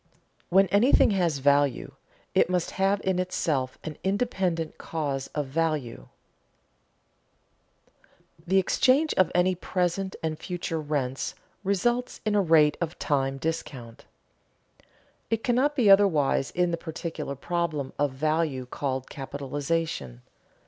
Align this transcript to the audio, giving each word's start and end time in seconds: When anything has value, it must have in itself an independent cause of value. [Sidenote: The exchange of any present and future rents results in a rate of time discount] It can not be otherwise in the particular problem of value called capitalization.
When 0.49 0.65
anything 0.69 1.11
has 1.11 1.37
value, 1.37 1.93
it 2.33 2.49
must 2.49 2.71
have 2.71 3.01
in 3.05 3.19
itself 3.19 3.77
an 3.83 3.99
independent 4.03 4.79
cause 4.79 5.27
of 5.35 5.45
value. 5.45 6.07
[Sidenote: 8.15 8.47
The 8.47 8.57
exchange 8.57 9.13
of 9.13 9.31
any 9.35 9.53
present 9.53 10.15
and 10.23 10.39
future 10.39 10.81
rents 10.81 11.35
results 11.63 12.19
in 12.25 12.33
a 12.33 12.41
rate 12.41 12.77
of 12.81 12.97
time 12.97 13.37
discount] 13.37 14.05
It 15.29 15.43
can 15.43 15.55
not 15.55 15.75
be 15.75 15.87
otherwise 15.87 16.49
in 16.49 16.71
the 16.71 16.77
particular 16.77 17.35
problem 17.35 17.93
of 17.99 18.09
value 18.11 18.65
called 18.65 19.07
capitalization. 19.07 20.23